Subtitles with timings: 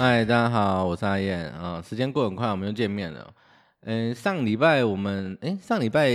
[0.00, 1.84] 嗨，大家好，我是阿燕啊。
[1.86, 3.34] 时间过很快，我们又见面了。
[3.82, 6.08] 嗯，上礼拜我们，哎，上礼拜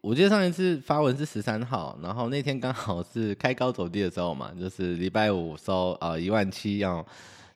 [0.00, 7.04] 我记得上一次发文是十三号，然后那天刚好是开高走低的时候嘛，就是礼拜五收啊一万七，要，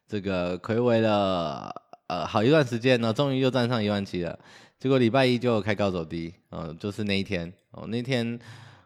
[0.07, 1.75] 这个亏违了
[2.09, 4.39] 呃好一段时间呢，终于又站上一万七了。
[4.79, 8.39] 结果礼拜一就开高走低，嗯、就是那一天哦，那天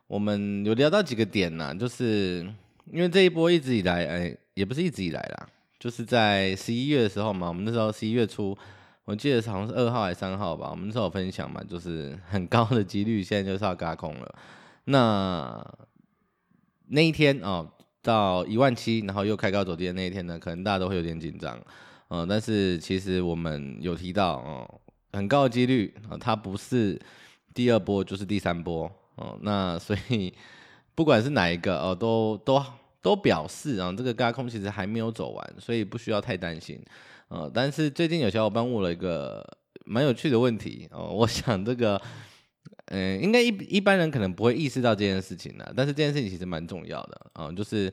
[0.07, 2.49] 我们有聊到几个点呢、就是
[2.93, 5.49] 因为这一波一直以来，哎，也不是一直以来啦。
[5.79, 8.57] 就是在十一月的时候嘛，我们那时候十一月初，
[9.05, 14.35] 我记得好像是二号还是三号吧，我们那时候有分享嘛，就是很高的几率现在就是要嘎空了。
[14.85, 15.63] 那
[16.89, 17.71] 那一天哦，
[18.01, 21.61] 到一万七，然后又开高走低的那一天呢，可能大家都会有点紧张，
[22.09, 24.81] 嗯、但是其实我们有提到哦，
[25.13, 26.99] 很高的几率啊、它不是
[27.53, 30.33] 第二波就是第三波哦，那所以
[30.95, 32.63] 不管是哪一个哦，都都。
[33.05, 36.83] 都表示啊，这个轧空其实还没有走完，所以不需要太担心。
[37.29, 39.47] 呃，但是最近有小伙伴问了一个
[39.85, 42.01] 蛮有趣的问题哦，我想这个，
[42.87, 47.93] 嗯，应该一一般人可能不会意识到这件事情的，但是这件事情其实蛮重要的啊，就是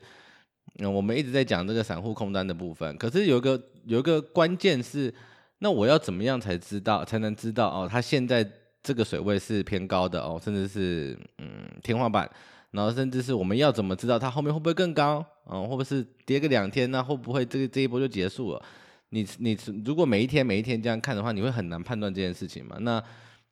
[0.78, 5.12] 嗯，我们一直在讲这个散户空单的部分，可是有一个有一个关键是，
[5.58, 8.50] 那我要怎么样才知道才能知道哦，它现在
[8.82, 12.30] 这个水位是偏高的哦，甚至是嗯天花板。
[12.72, 15.24] 然后甚至是我们要怎么知道它后面会不会更高？
[15.44, 16.90] 啊、哦，会不会是跌个两天？
[16.90, 18.62] 那会不会这个这一波就结束了？
[19.10, 22.76] 你你如果每一天每一天这样看的话，你会很难判断这件事情嘛？
[22.80, 23.02] 那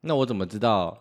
[0.01, 0.97] 那我怎么知道？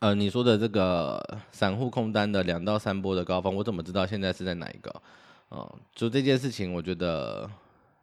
[0.00, 1.22] 呃，你说的这个
[1.52, 5.02] 散户空单的两到三波的高峰，我怎么知道现在是在哪一个？
[5.50, 7.48] 嗯，就这件事情，我觉得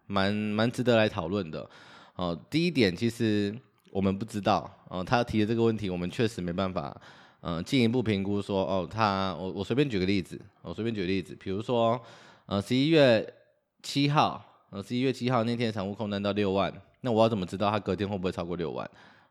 [0.06, 1.67] 蛮蛮值得来讨论的。
[2.16, 3.53] 哦，第一点，其实
[3.92, 4.72] 我们不知道。
[4.89, 6.95] 哦，他提的这个问题，我们确实没办法。
[7.42, 12.00] 嗯，进一步评估说，哦，他，我我随便举个例子，我随便举个例子，比如说，
[12.46, 13.34] 呃，十一月
[13.81, 16.72] 七号，呃，十一月七号那天散户空单到六万，
[17.02, 18.88] 那我要怎么知道他隔天会不会超过六万？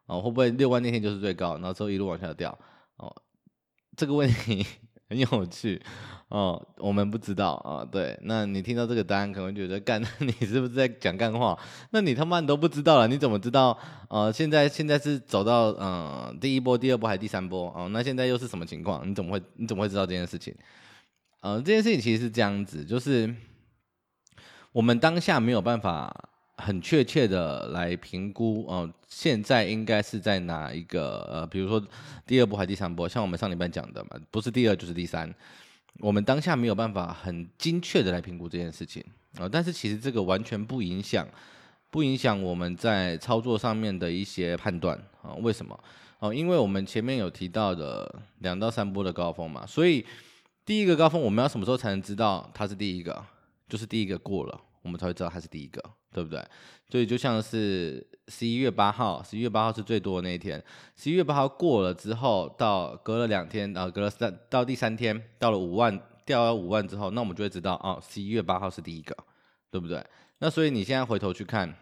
[0.06, 2.58] 哦，会不会六万那天就是最高，然后之后一路往下掉？
[2.96, 3.14] 哦，
[3.96, 4.66] 这个问题
[5.10, 5.82] 很有趣。
[6.28, 11.58] 哦，我们不知道啊，对，那你听到这个答案可能觉得干， 你是不是在讲干话？
[11.90, 13.76] 那你他妈你都不知道了，你怎么知道？
[14.08, 17.66] 呃，现在现在是走到嗯、第一波、第二波还是第三波？
[17.70, 19.06] 哦、呃，那现在又是什么情况？
[19.10, 20.54] 你怎么会你怎么会知道这件事情？
[21.40, 23.34] 呃，这件事情其实是这样子，就是
[24.70, 26.29] 我们当下没有办法
[26.60, 31.22] 很确切的来评估，哦、现在应该是在哪一个？
[31.32, 31.84] 呃，比如说
[32.26, 33.08] 第二波还是第三波？
[33.08, 35.34] 像我们上礼拜讲的嘛，不是第二就是第三。
[35.98, 39.04] 我们当下没有办法很精确的来评估这件事情
[39.38, 41.26] 啊，但是其实这个完全不影响，
[41.90, 45.34] 不影响我们在操作上面的一些判断啊。
[45.40, 45.78] 为什么？
[46.20, 50.04] 哦，因为我们前面有提到的两到三波的高峰嘛，所以
[50.64, 53.24] 第一个高峰我们要什么时候才能知道它是第一个？
[53.68, 55.80] 就是第一个过了，我们才会知道它是第一个，
[56.12, 56.44] 对不对？
[56.88, 60.62] 所以就像是十一月八号，十一月八号是最多的那一天。
[60.96, 69.16] 十一月八号过了之后，到隔了两天，然后隔了三到第三天，到了五万掉到五万之后，那我们就会知道哦，十一月八号是第一个，
[69.70, 70.04] 对不对？
[70.38, 71.72] 那所以你现在回头去看，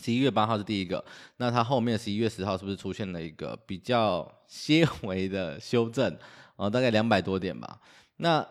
[0.00, 1.04] 十一月八号是第一个，
[1.38, 6.16] 那它后面十一月十号是不是出现了一个比较些微 的修正？
[6.54, 7.80] 啊，大概两百多点吧。
[8.18, 8.46] 那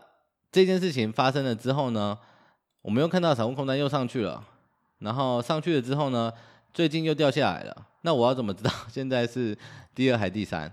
[0.51, 2.17] 这件事情发生了之后呢，
[2.81, 4.45] 我们又看到散户空单又上去了。
[5.01, 6.31] 然后上去了之后呢，
[6.73, 7.87] 最近又掉下来了。
[8.03, 9.57] 那我要怎么知道 现在是
[9.93, 10.71] 第二还第三？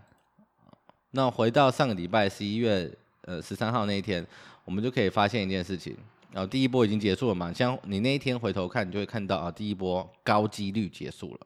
[1.12, 2.91] 那回到上个礼拜十一月
[3.22, 4.25] 呃十三号那一天，
[4.65, 5.97] 我们就可以发现一件事情。
[6.31, 11.41] 然后第一波已经结束了嘛，像你那一天回头看，你就会看到啊，第一波高几率结束了。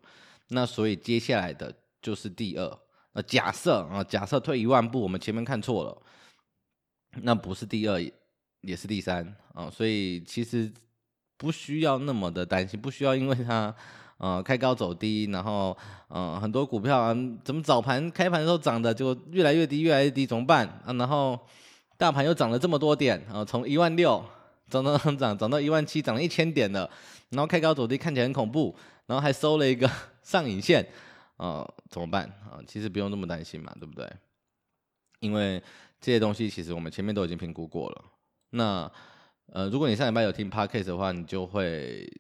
[0.48, 1.72] 那所以接下来的
[2.02, 2.78] 就是第二。
[3.12, 6.02] 那假设啊，假设退一万步，我们前面看错了，
[7.22, 8.00] 那不是第二
[8.62, 9.70] 也是第三啊。
[9.70, 10.72] 所以其实。
[11.42, 13.74] 不需要那么的担心，不需要因为它，
[14.18, 17.12] 呃，开高走低，然后，呃，很多股票啊，
[17.42, 20.92] 怎么早盘开盘的时候涨的就越来越低，越来越低，怎么办啊？
[20.92, 21.36] 然后
[21.96, 24.24] 大盘又涨了这么多点啊，从一万六
[24.70, 26.88] 涨 涨涨涨涨到一万七，涨了一千点了，
[27.30, 28.72] 然后开高走低看起来很恐怖，
[29.06, 29.90] 然后还收了一个
[30.22, 30.86] 上影线，
[31.38, 32.62] 啊，怎么办啊？
[32.68, 34.08] 其实不用那么担心嘛，对不对？
[35.18, 35.60] 因为
[36.00, 38.04] 这些东西其实我们前面都已经评估过了，
[38.50, 38.88] 那。
[39.46, 42.10] 呃，如果你上礼拜有听 Podcast 的话，你就会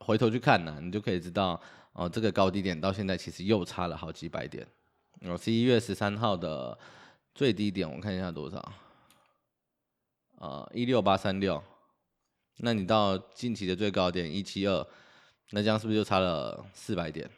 [0.00, 1.60] 回头去看呢、你就可以知道，
[1.92, 4.66] 哦、这个高低点到现在其实又差了好几百点。
[5.22, 6.78] 哦、十一月十三号的
[7.34, 8.72] 最低点，我看一下多少，
[10.38, 11.62] 呃，一六八三六。
[12.58, 14.86] 那你到近期的最高点一七二，
[15.50, 17.28] 那这样是不是就差了四百点，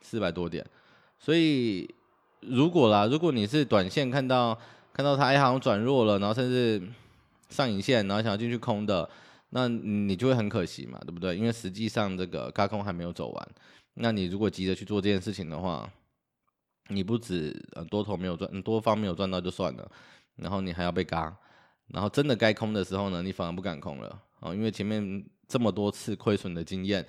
[0.00, 0.64] 四百多点？
[1.18, 1.88] 所以
[2.40, 4.58] 如果啦，如果你是短线看到
[4.92, 6.82] 看到它好像转弱了，然后甚至
[7.50, 9.08] 上影线，然后想要进去空的，
[9.50, 11.36] 那你就会很可惜嘛，对不对？
[11.36, 13.48] 因为实际上这个轧空还没有走完，
[13.94, 15.88] 那你如果急着去做这件事情的话，
[16.88, 19.90] 你不止呃多头没有赚，多方没有赚到就算了，
[20.36, 21.36] 然后你还要被嘎，
[21.88, 27.06] 然后真的该空的时候呢，你反而不敢空了啊，因为前面这么多次亏损的经验，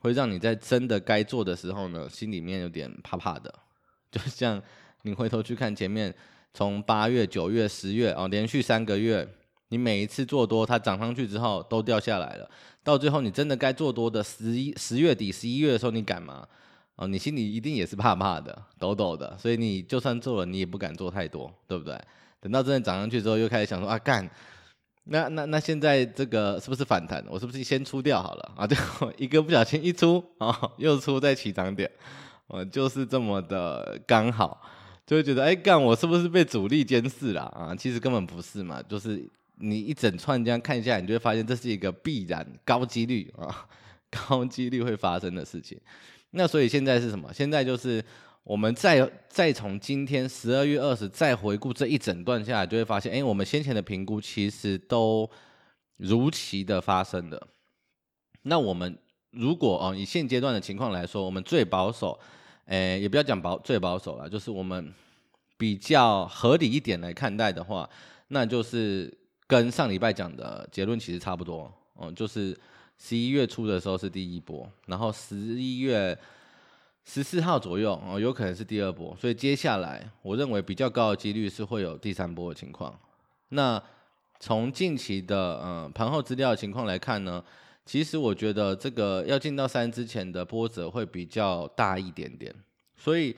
[0.00, 3.54] 会让你在真的该做的时候呢，心里面有点怕怕的，
[4.10, 4.62] 就像
[5.02, 6.14] 你回头去看前面，
[6.54, 9.28] 从八月、九月、十月啊，连续三个月。
[9.72, 12.46] 你每一次做多，它涨上去之后都掉下来了，
[12.84, 16.46] 到最后你真的该做多的十一十月底、十一月的时候，你敢吗？
[16.96, 21.98] 哦，你心里一定也是怕怕的、抖抖的，所以你就算做了，你也不敢做太多，对不对？
[22.38, 24.28] 等到真的涨上去之后，又开始想说啊，干，
[25.04, 27.24] 那那那现在这个是不是反弹？
[27.30, 28.66] 我是不是先出掉好了啊？
[28.66, 31.90] 最后 一个不小心一出啊，又出在起涨点，
[32.46, 34.60] 我就是这么的刚好，
[35.06, 37.74] 就会觉得哎，干，我是不是被主力监视了啊？
[37.74, 39.26] 其实根本不是嘛，就是。
[39.64, 43.68] 你一整串这样看下来，你就会发现这是一个必然、高几率啊，
[44.10, 45.80] 高几率会发生的事情。
[46.32, 47.32] 那所以现在是什么？
[47.32, 48.04] 现在就是
[48.42, 55.30] 我们再再从今天十二月二十再回顾这一整段下来，就会发现，哎，我们先前的评估其实都
[55.96, 57.40] 如期的发生的。
[58.42, 58.98] 那我们
[59.30, 62.18] 如果哦以现阶段的情况来说，我们最保守，
[62.64, 64.92] 哎，也不要讲保最保守了，就是我们
[65.56, 67.88] 比较合理一点来看待的话，
[68.26, 69.21] 那就是。
[69.52, 71.70] 跟上礼拜讲的结论其实差不多，
[72.00, 72.58] 嗯，就是
[72.96, 76.18] 十一月初的时候是第一波，然后十一月
[77.04, 82.98] 十四号左右哦，有可能是第二波，所以接下来我认为比较高的几率是会有第三波的情况。
[83.50, 83.80] 那
[84.40, 87.44] 从近期的嗯盘后资料的情况来看呢，
[87.84, 92.54] 其实我觉得这个要进到三之前的波折会比较大一点点，
[92.96, 93.36] 所以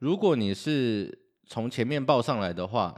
[0.00, 1.16] 如果你是
[1.46, 2.92] 从前面报上来的话。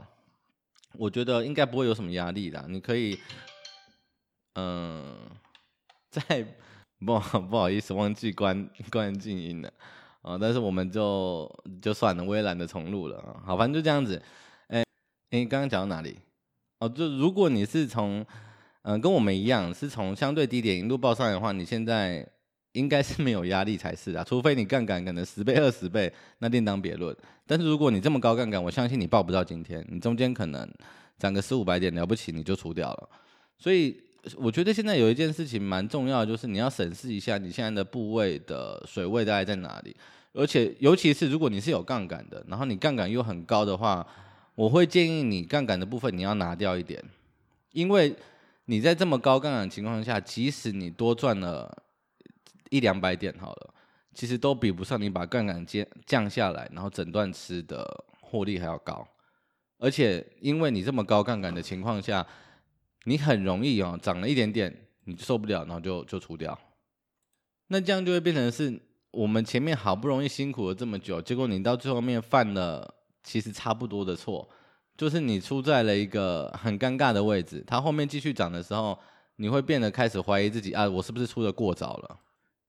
[0.97, 3.17] 我觉得应该不会有什么压力的，你可以，
[4.53, 5.15] 嗯，
[6.09, 6.21] 在
[6.99, 9.71] 不不好意思忘记关关静音了
[10.21, 11.49] 啊，但是我们就
[11.81, 13.43] 就算了，我也懒得重录了啊。
[13.45, 14.21] 好，反正就这样子。
[14.67, 14.83] 哎
[15.31, 16.17] 哎，刚刚讲到哪里？
[16.79, 18.25] 哦，就如果你是从
[18.83, 22.27] 嗯跟我们一样是从相对低点一路报上来的话，你现在。
[22.75, 27.15] 应该是没有压力才是啊，除非你杠杆可能十倍、二十倍，那另当别论。
[27.47, 30.69] 但是如果你这么高杠杆，我相信你报不到今天，你中间可能
[31.17, 33.09] 涨个四五百点了不起，你就出掉了。
[33.57, 33.97] 所以
[34.35, 39.95] 我觉得现在有一件事情蛮重要的，就是你要审视一下你现在的部位的水位大概在哪里，
[40.33, 44.05] 而且尤其是如果你是有杠杆的，然后你杠杆又很高的话，
[44.53, 47.01] 我会建议你杠杆的部分你要拿掉一点，
[47.71, 48.13] 因为
[48.65, 51.83] 你在这么高杠杆的情况下，即使你多赚了。
[52.69, 53.73] 一两百点好了，
[54.13, 59.07] 其实都比不上你把杠杆降降下来，然后整段吃的获利还要高。
[59.77, 62.25] 而且因为你这么高杠杆的情况下，
[63.03, 66.57] 你很容易哦，涨了一点点你受不了，然后就就出掉。
[67.67, 74.47] 那这样就会变成是我们前面好不容易辛苦了这么久，结果你到最后面犯了其实差不多的错，
[74.97, 77.63] 就是你出在了一个很尴尬的位置。
[77.67, 78.97] 它后面继续涨的时候，
[79.35, 82.19] 你会变得开始怀疑自己啊，我是不是出的过早了？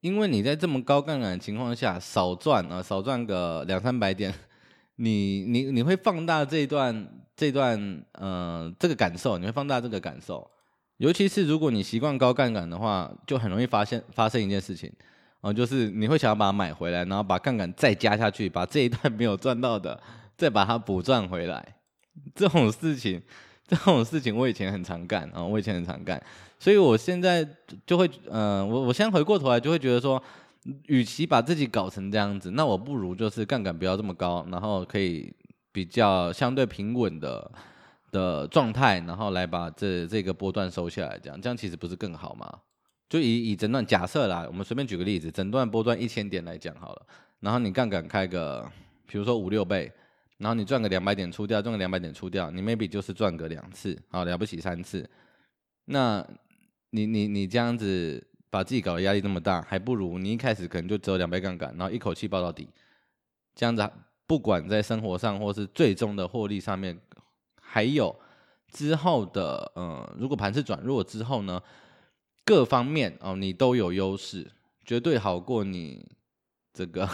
[0.07, 4.33] 因为你在这么高杠杆的情况下少赚啊，少赚个两三百点，
[4.95, 10.49] 你你你会放大这一段这段、呃、这个感受，你会放大这个感受，
[10.99, 14.93] 尤其是如果你习惯高杠杆的话，就很容易发现发生一件事情
[15.41, 20.01] 啊、就是你会想要把它买回来，然后把杠杆再加下去，把这一段没有赚到的
[20.37, 21.77] 再把它补赚回来，
[22.33, 23.21] 这种事情。
[23.69, 26.23] 这种事情我以前很常干啊，我以前很常干，
[26.57, 27.45] 所以我现在
[27.85, 30.23] 就会，嗯、我我现在回过头来就会觉得说，
[30.87, 35.35] 与其把自己搞成这样子，那我不如就是杠杆不要这么高，然后可以
[35.73, 37.51] 比较相对平稳的
[38.13, 42.49] 的状态，然后来把这这个波段收下来，这样这样其实不是更好吗？
[43.09, 47.03] 就以以整段假设啦，我们随便举个例子，整段波段一千点来讲好了，
[47.41, 48.65] 然后你杠杆开个，
[49.09, 49.93] 比如说五六倍。
[50.39, 55.09] 然后你赚个两百点出掉，赚个两百点出掉，你 maybe 就是赚个两次，好了不起三次。
[55.87, 56.23] 那
[56.91, 62.69] 你你你这样子把自己搞得压力那么大，还不如你一开始可能就只有两倍杠杆，然后一口气抱到底。
[63.55, 63.91] 这样子
[64.27, 67.01] 不管在生活上或是最终的获利上面，
[67.61, 68.15] 还有
[68.71, 71.63] 之后的嗯，如果盘势转弱之后呢，
[72.45, 74.51] 各方面哦你都有优势，
[74.85, 76.07] 绝对好过你
[76.75, 77.09] 这个。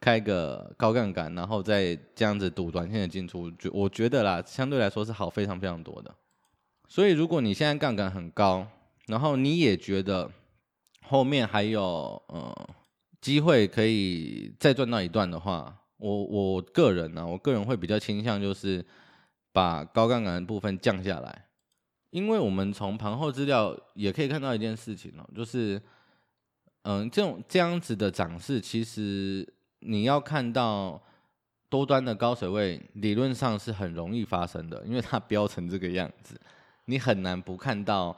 [0.00, 6.14] 开个高杠杆，然后再这样子赌短线的进出，就我觉得啦，相对来说是好非常非常多的。
[6.88, 8.66] 所以如果你现在杠杆很高，
[9.06, 10.30] 然后你也觉得
[11.06, 12.70] 后面还有呃
[13.20, 18.84] 机会可以再赚到一段的话，我我个人呢、我个人会比较倾向就是
[19.52, 21.46] 把高杠杆的部分降下来，
[22.10, 25.80] 因为我们从盘后资料也可以看到一件事情哦，就是，
[26.82, 29.46] 嗯，这种这样子的涨势，其实
[29.80, 31.02] 你要看到
[31.68, 36.40] 多端的高水位，理论上是很容易发生的，因为它飙成这个样子，
[36.86, 38.16] 你很难不看到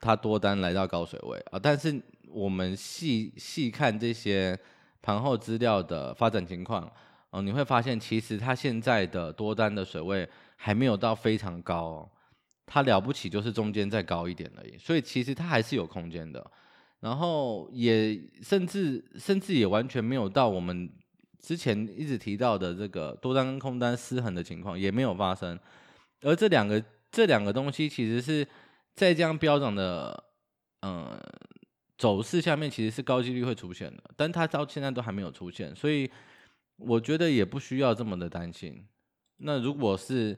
[0.00, 1.58] 它多单来到高水位啊。
[1.58, 4.58] 但是我们细细看这些
[5.02, 6.90] 盘后资料的发展情况，
[7.30, 12.10] 哦，你会发现其实它现在的多单的水位还没有到非常高哦。
[12.64, 16.50] 它了不起就是中间再高一点而已，所以其实它还是有空间的，
[17.00, 20.88] 然后也甚至甚至也完全没有到我们
[21.42, 25.58] 之前一直提到的这个多单跟空单失衡的情况也没有发生，
[26.22, 28.46] 而这两个这两个东西其实是
[28.94, 30.24] 在这样飙涨的
[30.84, 31.16] 嗯、
[31.96, 36.10] 走势下面其实是高几率会出现的，但它到现在都还没有出现，所以
[36.76, 38.84] 我觉得也不需要这么的担心。
[39.36, 40.36] 那如果是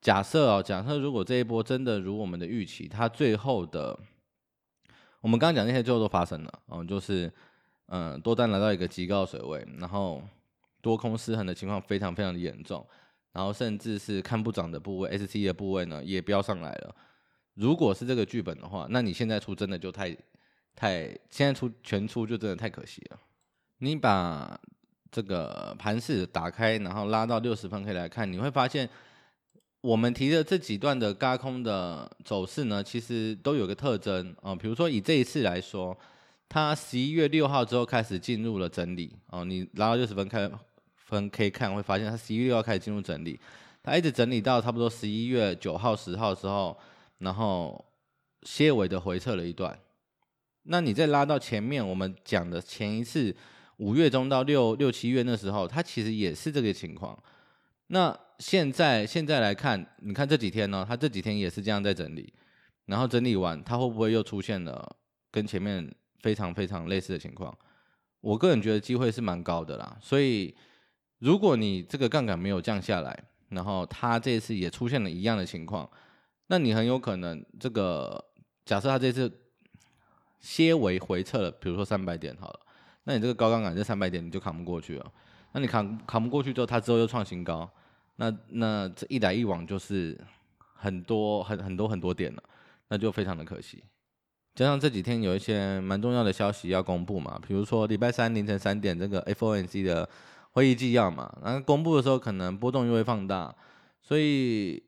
[0.00, 3.96] 假设哦，假设如果这一波真的如我们的预期，它最后的，
[5.20, 7.32] 我们刚刚讲那些最后都发生了嗯，就是
[7.88, 10.22] 嗯多单来到一个极高水位，然后
[10.80, 12.86] 多空失衡的情况非常非常的严重，
[13.32, 16.94] 然后甚至是看不涨的部位，SC 的部位呢也飙上来了。
[17.54, 20.16] 如果是这个剧本的话，那你现在出真的就太
[20.74, 23.18] 太现在出全出就真的太可惜了。
[23.78, 24.58] 你把
[25.10, 28.88] 这个盘势打开，然后拉到六十分可以来看，你会发现。
[29.80, 34.52] 我们提的这几段的高空的走势呢，其实都有个特征啊。
[34.52, 35.96] 比如说以这一次来说，
[36.48, 39.44] 它十一月六号之后开始进入了整理哦。
[39.44, 40.50] 你拉到六十分开
[40.96, 43.38] 分可以看，会发现它十一月六号开始进入整理，
[43.82, 46.76] 它一直整理到差不多十一月九号、十号的时候，
[47.18, 47.84] 然后
[48.42, 49.78] 些微的回撤了一段。
[50.64, 53.34] 那你再拉到前面，我们讲的前一次
[53.78, 57.18] 五月中到六六七月那时候，它其实也是这个情况。
[57.86, 62.30] 那现在现在来看，你看这几天呢，它这几天也是这样在整理，
[62.84, 64.96] 然后整理完，它会不会又出现了
[65.30, 65.90] 跟前面
[66.20, 67.56] 非常非常类似的情况？
[68.20, 69.96] 我个人觉得机会是蛮高的啦。
[70.00, 70.54] 所以
[71.18, 75.88] 如果你这个杠杆没有降下来，然后它这次也出现了一样的情况，
[76.48, 78.24] 那你很有可能这个
[78.64, 79.32] 假设它这次
[80.40, 82.60] 些微回撤了，比如说三百点好了，
[83.04, 85.12] 那你这个高杠杆这三百点你就扛不过去了。
[85.52, 87.68] 那你扛扛不过去之后，它之后又创新高，
[88.16, 90.18] 那那这一来一往就是
[90.74, 92.42] 很多很很多很多点了，
[92.88, 93.82] 那就非常的可惜。
[94.58, 100.08] 加上这几天有一些蛮重要的消息要公布嘛，比如说礼拜三凌晨三点这个 FOMC 的
[100.50, 103.54] 会议纪要嘛，然后公布的时候可能波动又会放大，
[104.02, 104.82] 所以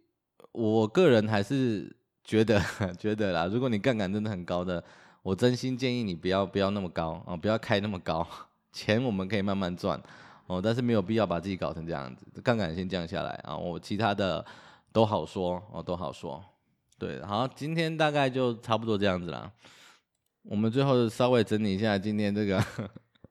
[0.51, 1.89] 我个人还是
[2.25, 2.61] 觉得
[2.99, 4.83] 觉得啦，如果你杠杆真的很高的，
[5.23, 8.27] 我真心建议你不要不要那么高啊，不要开那么高，
[8.75, 10.03] 钱我们可以慢慢赚。
[10.49, 13.57] 哦，但是没有必要把自己搞成这样子，杠杆先降下来啊！
[13.57, 14.45] 我其他的
[14.91, 16.45] 都好说哦，都好说。
[17.01, 19.51] 对，好，今天大概就差不多这样子啦。
[20.43, 22.63] 我们最后稍微整理一下今天这个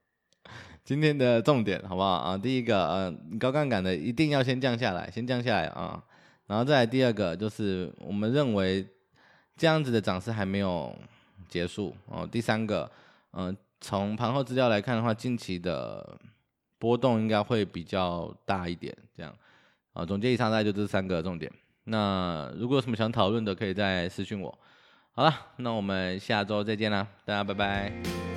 [0.84, 2.36] 今天的重点，好不好啊？
[2.36, 6.02] 第一个，呃，高杠杆的一定要先降下来，先降下来啊。
[6.48, 8.84] 然后再来第二个，就是我们认为
[9.56, 10.92] 这样子的涨势还没有
[11.48, 12.26] 结束哦。
[12.26, 12.90] 第三个，
[13.30, 16.18] 嗯、呃，从盘后资料来看的话，近期的。
[16.80, 19.30] 波动应该会比较大一点，这样，
[19.92, 21.52] 啊，总结以上大概就这三个重点。
[21.84, 24.58] 那如果有什么想讨论的，可以再私信我。
[25.12, 28.29] 好了，那我们下周再见啦，大家拜拜。